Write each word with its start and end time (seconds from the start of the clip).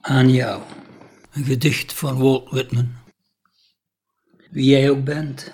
Aan 0.00 0.30
jou. 0.30 0.62
Een 1.32 1.44
gedicht 1.44 1.92
van 1.92 2.18
Walt 2.18 2.50
Whitman. 2.50 2.88
Wie 4.50 4.70
jij 4.70 4.90
ook 4.90 5.04
bent. 5.04 5.52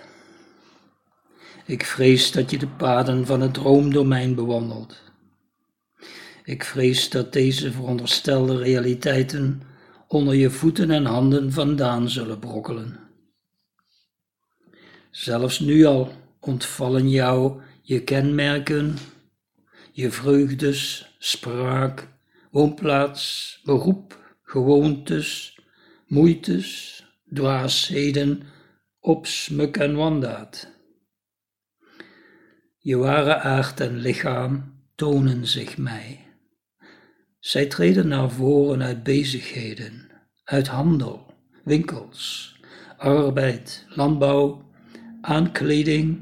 Ik 1.66 1.84
vrees 1.84 2.32
dat 2.32 2.50
je 2.50 2.58
de 2.58 2.68
paden 2.68 3.26
van 3.26 3.40
het 3.40 3.54
droomdomein 3.54 4.34
bewandelt. 4.34 5.02
Ik 6.44 6.64
vrees 6.64 7.10
dat 7.10 7.32
deze 7.32 7.72
veronderstelde 7.72 8.58
realiteiten 8.58 9.62
onder 10.08 10.34
je 10.34 10.50
voeten 10.50 10.90
en 10.90 11.04
handen 11.04 11.52
vandaan 11.52 12.08
zullen 12.08 12.38
brokkelen. 12.38 13.00
Zelfs 15.10 15.58
nu 15.58 15.84
al 15.84 16.12
ontvallen 16.40 17.08
jou 17.08 17.62
je 17.82 18.02
kenmerken, 18.02 18.96
je 19.92 20.10
vreugdes, 20.10 21.14
spraak, 21.18 22.08
woonplaats, 22.50 23.60
beroep, 23.64 24.22
gewoontes, 24.54 25.58
moeites, 26.06 27.02
dwaasheden, 27.32 28.42
opsmuk 29.00 29.76
en 29.76 29.94
wandaad. 29.94 30.68
Je 32.78 32.96
ware 32.96 33.34
aard 33.34 33.80
en 33.80 33.96
lichaam 33.96 34.72
tonen 34.94 35.46
zich 35.46 35.78
mij. 35.78 36.26
Zij 37.38 37.66
treden 37.66 38.08
naar 38.08 38.30
voren 38.30 38.82
uit 38.82 39.02
bezigheden, 39.02 40.10
uit 40.44 40.66
handel, 40.66 41.34
winkels, 41.64 42.56
arbeid, 42.96 43.86
landbouw, 43.88 44.70
aankleding, 45.20 46.20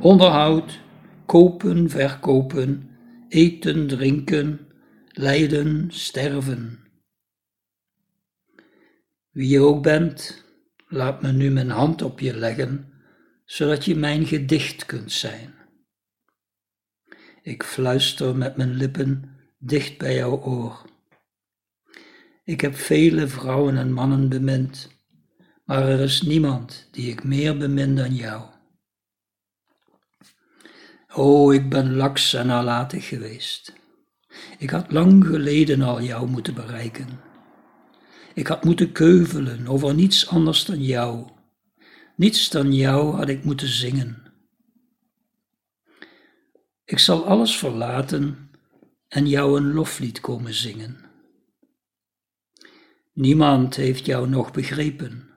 onderhoud, 0.00 0.78
kopen, 1.26 1.90
verkopen, 1.90 2.90
eten, 3.28 3.86
drinken, 3.86 4.66
lijden, 5.08 5.86
sterven. 5.90 6.86
Wie 9.38 9.48
je 9.48 9.60
ook 9.60 9.82
bent, 9.82 10.44
laat 10.88 11.22
me 11.22 11.32
nu 11.32 11.50
mijn 11.50 11.70
hand 11.70 12.02
op 12.02 12.20
je 12.20 12.36
leggen, 12.36 12.92
zodat 13.44 13.84
je 13.84 13.96
mijn 13.96 14.26
gedicht 14.26 14.86
kunt 14.86 15.12
zijn. 15.12 15.54
Ik 17.42 17.62
fluister 17.62 18.36
met 18.36 18.56
mijn 18.56 18.74
lippen 18.74 19.36
dicht 19.58 19.98
bij 19.98 20.14
jouw 20.14 20.42
oor. 20.42 20.84
Ik 22.44 22.60
heb 22.60 22.74
vele 22.74 23.28
vrouwen 23.28 23.76
en 23.76 23.92
mannen 23.92 24.28
bemind, 24.28 24.88
maar 25.64 25.88
er 25.88 26.00
is 26.00 26.22
niemand 26.22 26.88
die 26.90 27.10
ik 27.10 27.24
meer 27.24 27.56
bemin 27.56 27.94
dan 27.94 28.14
jou. 28.14 28.42
O, 31.12 31.50
ik 31.50 31.68
ben 31.68 31.94
laks 31.94 32.34
en 32.34 32.46
nalatig 32.46 33.08
geweest. 33.08 33.72
Ik 34.58 34.70
had 34.70 34.92
lang 34.92 35.26
geleden 35.26 35.82
al 35.82 36.02
jou 36.02 36.28
moeten 36.28 36.54
bereiken. 36.54 37.27
Ik 38.38 38.46
had 38.46 38.64
moeten 38.64 38.92
keuvelen 38.92 39.66
over 39.66 39.94
niets 39.94 40.28
anders 40.28 40.64
dan 40.64 40.82
jou. 40.82 41.28
Niets 42.16 42.50
dan 42.50 42.74
jou 42.74 43.14
had 43.14 43.28
ik 43.28 43.44
moeten 43.44 43.68
zingen. 43.68 44.22
Ik 46.84 46.98
zal 46.98 47.26
alles 47.26 47.58
verlaten 47.58 48.50
en 49.08 49.28
jou 49.28 49.56
een 49.56 49.72
loflied 49.72 50.20
komen 50.20 50.54
zingen. 50.54 51.04
Niemand 53.12 53.76
heeft 53.76 54.06
jou 54.06 54.28
nog 54.28 54.52
begrepen, 54.52 55.28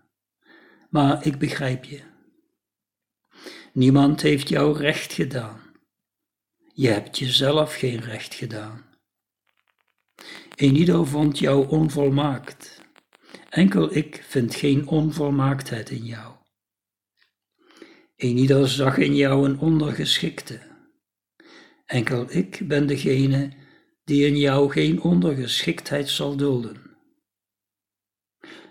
maar 0.90 1.26
ik 1.26 1.38
begrijp 1.40 1.86
je. 1.86 2.02
Niemand 3.74 4.22
heeft 4.22 4.50
jou 4.50 4.78
recht 4.78 5.14
gedaan. 5.14 5.62
Je 6.74 6.88
hebt 6.88 7.18
jezelf 7.18 7.76
geen 7.76 8.00
recht 8.00 8.34
gedaan. 8.34 8.86
Eenieder 10.56 11.08
vond 11.08 11.40
jou 11.40 11.68
onvolmaakt. 11.68 12.81
Enkel 13.52 13.96
ik 13.96 14.24
vind 14.28 14.56
geen 14.56 14.88
onvolmaaktheid 14.88 15.90
in 15.90 16.06
jou. 16.06 16.36
Eenieder 18.16 18.70
zag 18.70 18.98
in 18.98 19.16
jou 19.16 19.46
een 19.46 19.60
ondergeschikte. 19.60 20.60
Enkel 21.86 22.26
ik 22.30 22.67
ben 22.67 22.88
degene 22.88 23.52
die 24.04 24.26
in 24.26 24.38
jou 24.38 24.72
geen 24.72 25.02
ondergeschiktheid 25.02 26.10
zal 26.10 26.36
dulden. 26.36 26.82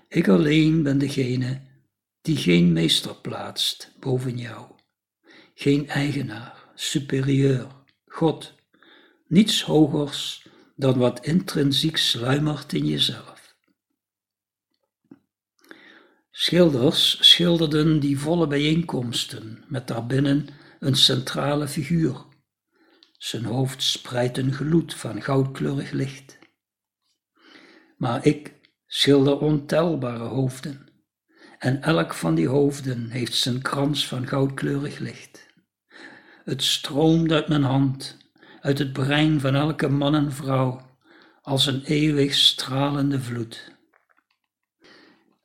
Ik 0.08 0.28
alleen 0.28 0.82
ben 0.82 0.98
degene 0.98 1.60
die 2.20 2.36
geen 2.36 2.72
meester 2.72 3.14
plaatst 3.14 3.92
boven 3.98 4.38
jou, 4.38 4.72
geen 5.54 5.88
eigenaar, 5.88 6.70
superieur, 6.74 7.66
God, 8.06 8.54
niets 9.26 9.62
hogers 9.62 10.46
dan 10.76 10.98
wat 10.98 11.24
intrinsiek 11.26 11.96
sluimert 11.96 12.72
in 12.72 12.86
jezelf. 12.86 13.39
Schilders 16.42 17.18
schilderden 17.20 18.00
die 18.00 18.18
volle 18.18 18.46
bijeenkomsten 18.46 19.64
met 19.68 19.88
daarbinnen 19.88 20.46
een 20.78 20.94
centrale 20.94 21.68
figuur. 21.68 22.24
Zijn 23.12 23.44
hoofd 23.44 23.82
spreidt 23.82 24.38
een 24.38 24.52
gloed 24.52 24.94
van 24.94 25.22
goudkleurig 25.22 25.90
licht. 25.90 26.38
Maar 27.96 28.26
ik 28.26 28.54
schilder 28.86 29.38
ontelbare 29.38 30.24
hoofden, 30.24 30.86
en 31.58 31.82
elk 31.82 32.14
van 32.14 32.34
die 32.34 32.48
hoofden 32.48 33.10
heeft 33.10 33.34
zijn 33.34 33.62
krans 33.62 34.06
van 34.06 34.26
goudkleurig 34.26 34.98
licht. 34.98 35.46
Het 36.44 36.62
stroomt 36.62 37.32
uit 37.32 37.48
mijn 37.48 37.64
hand, 37.64 38.16
uit 38.60 38.78
het 38.78 38.92
brein 38.92 39.40
van 39.40 39.54
elke 39.54 39.88
man 39.88 40.14
en 40.14 40.32
vrouw, 40.32 40.98
als 41.42 41.66
een 41.66 41.82
eeuwig 41.84 42.34
stralende 42.34 43.20
vloed. 43.20 43.78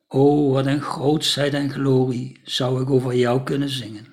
O, 0.08 0.50
wat 0.50 0.66
een 0.66 0.80
grootsheid 0.80 1.54
en 1.54 1.70
glorie 1.70 2.40
zou 2.44 2.82
ik 2.82 2.90
over 2.90 3.14
jou 3.14 3.42
kunnen 3.42 3.68
zingen. 3.68 4.06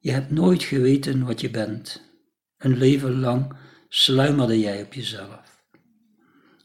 Je 0.00 0.10
hebt 0.10 0.30
nooit 0.30 0.62
geweten 0.62 1.24
wat 1.24 1.40
je 1.40 1.50
bent. 1.50 2.02
Een 2.58 2.76
leven 2.76 3.20
lang 3.20 3.52
sluimerde 3.88 4.60
jij 4.60 4.82
op 4.82 4.94
jezelf. 4.94 5.64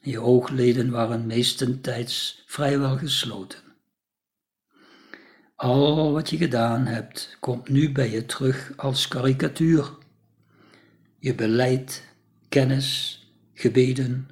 Je 0.02 0.20
oogleden 0.20 0.90
waren 0.90 1.26
meestentijds 1.26 2.44
vrijwel 2.46 2.98
gesloten. 2.98 3.60
Al 5.56 6.12
wat 6.12 6.30
je 6.30 6.38
gedaan 6.38 6.86
hebt, 6.86 7.38
komt 7.40 7.70
nu 7.70 7.92
bij 7.92 8.10
je 8.10 8.26
terug 8.26 8.74
als 8.76 9.08
karikatuur. 9.08 9.98
Je 11.20 11.36
beleid, 11.36 12.04
kennis, 12.50 13.20
gebeden, 13.54 14.30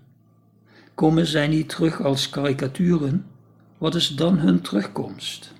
komen 0.97 1.25
zij 1.25 1.47
niet 1.47 1.69
terug 1.69 2.01
als 2.01 2.29
karikaturen? 2.29 3.25
Wat 3.77 3.95
is 3.95 4.15
dan 4.15 4.37
hun 4.37 4.61
terugkomst? 4.61 5.53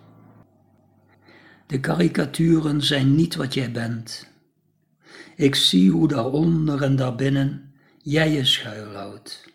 De 1.68 1.80
karikaturen 1.80 2.82
zijn 2.82 3.16
niet 3.16 3.36
wat 3.36 3.54
jij 3.54 3.72
bent. 3.72 4.28
Ik 5.36 5.56
zie 5.56 5.92
hoe 5.92 6.08
daaronder 6.08 6.84
en 6.84 6.96
daarbinnen 6.96 7.74
jij 7.98 8.32
je 8.32 8.46
schuilhoudt. 8.46 9.46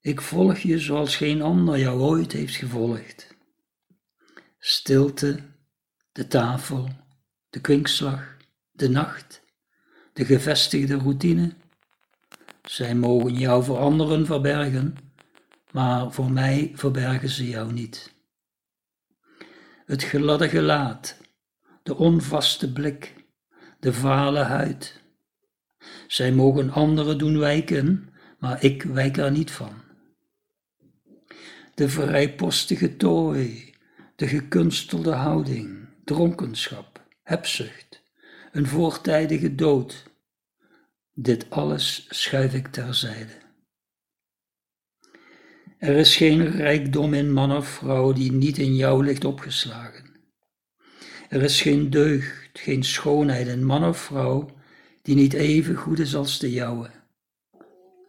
Ik 0.00 0.20
volg 0.20 0.58
je 0.58 0.78
zoals 0.78 1.16
geen 1.16 1.42
ander 1.42 1.78
jou 1.78 2.00
ooit 2.00 2.32
heeft 2.32 2.54
gevolgd. 2.54 3.36
Stilte, 4.58 5.38
de 6.12 6.26
tafel, 6.26 6.88
de 7.50 7.60
kwinkslag, 7.60 8.36
de 8.70 8.88
nacht, 8.88 9.42
de 10.12 10.24
gevestigde 10.24 10.96
routine. 10.96 11.52
Zij 12.68 12.94
mogen 12.94 13.34
jou 13.34 13.64
voor 13.64 13.78
anderen 13.78 14.26
verbergen, 14.26 14.96
maar 15.70 16.12
voor 16.12 16.32
mij 16.32 16.72
verbergen 16.74 17.28
ze 17.28 17.48
jou 17.48 17.72
niet. 17.72 18.14
Het 19.84 20.04
gladde 20.04 20.48
gelaat, 20.48 21.16
de 21.82 21.96
onvaste 21.96 22.72
blik, 22.72 23.14
de 23.80 23.92
vale 23.92 24.38
huid. 24.38 25.02
Zij 26.06 26.32
mogen 26.32 26.70
anderen 26.70 27.18
doen 27.18 27.38
wijken, 27.38 28.14
maar 28.38 28.64
ik 28.64 28.82
wijk 28.82 29.16
er 29.16 29.30
niet 29.30 29.50
van. 29.50 29.72
De 31.74 31.88
vrijpostige 31.88 32.96
tooi, 32.96 33.74
de 34.16 34.28
gekunstelde 34.28 35.12
houding, 35.12 35.88
dronkenschap, 36.04 37.06
hebzucht, 37.22 38.02
een 38.52 38.66
voortijdige 38.66 39.54
dood. 39.54 40.07
Dit 41.20 41.50
alles 41.50 42.06
schuif 42.08 42.54
ik 42.54 42.66
terzijde. 42.66 43.32
Er 45.78 45.96
is 45.96 46.16
geen 46.16 46.50
rijkdom 46.50 47.14
in 47.14 47.32
man 47.32 47.56
of 47.56 47.68
vrouw 47.68 48.12
die 48.12 48.32
niet 48.32 48.58
in 48.58 48.74
jou 48.76 49.04
ligt 49.04 49.24
opgeslagen. 49.24 50.04
Er 51.28 51.42
is 51.42 51.62
geen 51.62 51.90
deugd, 51.90 52.50
geen 52.52 52.84
schoonheid 52.84 53.46
in 53.46 53.64
man 53.64 53.84
of 53.84 53.98
vrouw 53.98 54.50
die 55.02 55.14
niet 55.14 55.32
even 55.32 55.74
goed 55.74 55.98
is 55.98 56.14
als 56.14 56.38
de 56.38 56.52
jouwe. 56.52 56.90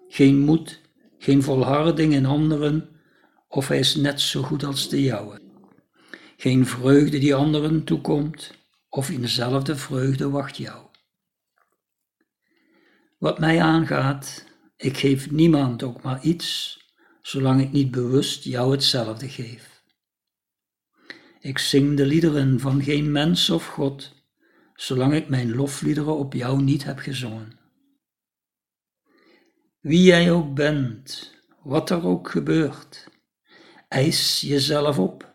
Geen 0.08 0.40
moed, 0.40 0.82
geen 1.18 1.44
volharding 1.44 2.14
in 2.14 2.26
anderen, 2.26 2.90
of 3.48 3.68
hij 3.68 3.80
is 3.80 3.96
net 3.96 4.22
zo 4.22 4.42
goed 4.42 4.64
als 4.64 4.90
de 4.90 5.02
jouwe. 5.02 5.42
Geen 6.38 6.66
vreugde 6.66 7.20
die 7.20 7.36
anderen 7.36 7.84
toekomt, 7.84 8.54
of 8.90 9.10
in 9.10 9.22
dezelfde 9.22 9.76
vreugde 9.76 10.30
wacht 10.30 10.58
jou. 10.58 10.89
Wat 13.20 13.40
mij 13.40 13.62
aangaat, 13.62 14.48
Ik 14.78 14.98
geef 14.98 15.32
niemand 15.32 15.84
ook 15.84 16.02
maar 16.02 16.22
iets, 16.22 16.80
zolang 17.22 17.62
ik 17.62 17.72
niet 17.72 17.92
bewust 17.92 18.44
jou 18.44 18.72
hetzelfde 18.72 19.30
geef. 19.30 19.84
Ik 21.40 21.58
zing 21.58 21.98
de 21.98 22.06
liederen 22.06 22.60
van 22.60 22.84
geen 22.84 23.12
mens 23.12 23.50
of 23.50 23.68
God, 23.68 24.16
zolang 24.74 25.14
ik 25.14 25.30
mijn 25.30 25.56
lofliederen 25.56 26.16
op 26.16 26.34
jou 26.34 26.62
niet 26.62 26.84
heb 26.84 27.00
gezongen. 27.00 27.60
Wie 29.80 30.04
jij 30.04 30.32
ook 30.32 30.54
bent, 30.54 31.34
wat 31.64 31.90
er 31.90 32.06
ook 32.06 32.30
gebeurt, 32.30 33.10
eis 33.88 34.42
jezelf 34.42 35.00
op. 35.00 35.32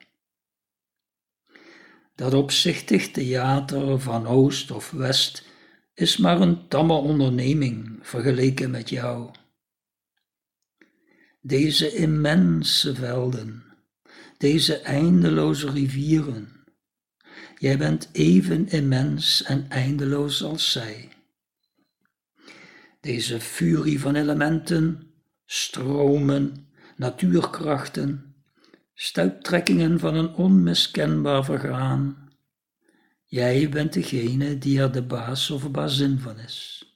Dat 2.15 2.35
opzichtig 2.35 3.11
theater 3.11 4.01
van 4.01 4.27
oost 4.27 4.71
of 4.71 4.91
west 4.91 5.53
is 5.95 6.17
maar 6.17 6.41
een 6.41 6.69
tamme 6.69 6.93
onderneming 6.95 7.99
vergeleken 8.03 8.71
met 8.71 8.91
jou. 8.91 9.31
Deze 11.41 11.95
immense 11.95 12.95
velden, 12.95 13.65
deze 14.39 14.79
eindeloze 14.79 15.71
rivieren, 15.71 16.65
jij 17.59 17.79
bent 17.79 18.09
even 18.13 18.69
immens 18.69 19.43
en 19.43 19.67
eindeloos 19.69 20.43
als 20.43 20.73
zij. 20.73 21.09
Deze 23.01 23.41
furie 23.41 24.01
van 24.01 24.15
elementen, 24.15 25.13
stromen, 25.47 26.69
natuurkrachten, 26.97 28.35
stuiptrekkingen 28.95 29.99
van 29.99 30.15
een 30.15 30.35
onmiskenbaar 30.35 31.45
vergaan. 31.45 32.24
Jij 33.35 33.69
bent 33.69 33.93
degene 33.93 34.59
die 34.59 34.81
er 34.81 34.93
de 34.93 35.03
baas 35.03 35.51
of 35.51 35.71
bazin 35.71 36.19
van 36.19 36.39
is. 36.39 36.89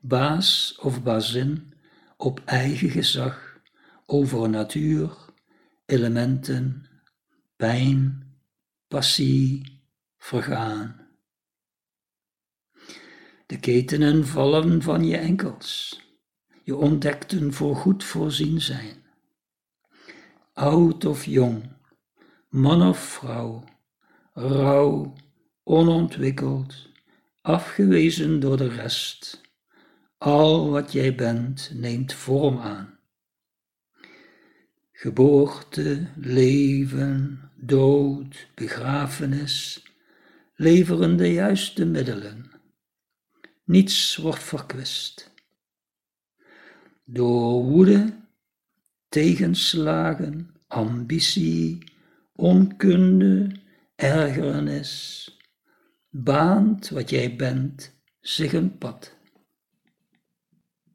Baas 0.00 0.78
of 0.80 1.02
bazin 1.02 1.72
op 2.16 2.42
eigen 2.44 2.90
gezag 2.90 3.60
over 4.06 4.48
natuur, 4.48 5.16
elementen, 5.86 6.86
pijn, 7.56 8.32
passie, 8.88 9.80
vergaan. 10.16 11.08
De 13.46 13.58
ketenen 13.60 14.26
vallen 14.26 14.82
van 14.82 15.04
je 15.04 15.16
enkels. 15.16 16.00
Je 16.62 16.76
ontdekt 16.76 17.32
een 17.32 17.52
voorgoed 17.52 18.04
voorzien 18.04 18.60
zijn. 18.60 19.04
Oud 20.52 21.04
of 21.04 21.24
jong, 21.24 21.72
man 22.48 22.88
of 22.88 22.98
vrouw, 22.98 23.64
rauw, 24.32 25.14
onontwikkeld, 25.68 26.88
afgewezen 27.40 28.40
door 28.40 28.56
de 28.56 28.68
rest. 28.68 29.40
Al 30.18 30.70
wat 30.70 30.92
jij 30.92 31.14
bent 31.14 31.70
neemt 31.74 32.12
vorm 32.12 32.58
aan. 32.58 32.98
Geboorte, 34.92 36.06
leven, 36.16 37.50
dood, 37.56 38.48
begrafenis 38.54 39.82
leveren 40.54 41.16
de 41.16 41.32
juiste 41.32 41.84
middelen 41.84 42.50
niets 43.68 44.16
wordt 44.16 44.42
verkwist. 44.42 45.30
Door 47.04 47.64
woede, 47.64 48.12
tegenslagen, 49.08 50.54
ambitie, 50.66 51.92
onkunde, 52.34 53.56
ergernis, 53.94 55.26
baant 56.10 56.88
wat 56.88 57.10
jij 57.10 57.36
bent 57.36 58.00
zich 58.20 58.52
een 58.52 58.78
pad. 58.78 59.17